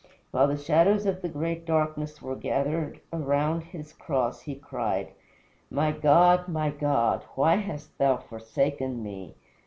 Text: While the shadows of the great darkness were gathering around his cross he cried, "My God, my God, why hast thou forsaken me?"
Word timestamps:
While 0.31 0.47
the 0.47 0.57
shadows 0.57 1.05
of 1.05 1.21
the 1.21 1.29
great 1.29 1.63
darkness 1.63 2.23
were 2.23 2.35
gathering 2.35 3.01
around 3.13 3.65
his 3.65 3.93
cross 3.93 4.41
he 4.41 4.55
cried, 4.55 5.11
"My 5.69 5.91
God, 5.91 6.47
my 6.47 6.71
God, 6.71 7.23
why 7.35 7.57
hast 7.57 7.95
thou 7.99 8.17
forsaken 8.17 9.03
me?" 9.03 9.35